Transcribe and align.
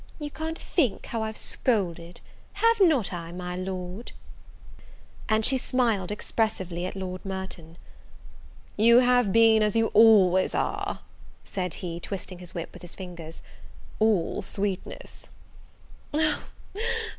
You 0.17 0.31
can't 0.31 0.57
think 0.57 1.05
how 1.05 1.21
I've 1.21 1.37
scolded; 1.37 2.21
have 2.53 2.77
not 2.79 3.13
I, 3.13 3.31
my 3.31 3.55
Lord?" 3.55 4.13
and 5.29 5.45
she 5.45 5.59
smiled 5.59 6.09
expressively 6.09 6.87
at 6.87 6.95
Lord 6.95 7.23
Merton. 7.23 7.77
"You 8.77 9.01
have 9.01 9.31
been, 9.31 9.61
as 9.61 9.75
you 9.75 9.91
always 9.93 10.55
are," 10.55 11.01
said 11.45 11.75
he, 11.85 11.99
twisting 11.99 12.39
his 12.39 12.55
whip 12.55 12.73
with 12.73 12.81
his 12.81 12.95
fingers, 12.95 13.43
"all 13.99 14.41
sweetness." 14.41 15.29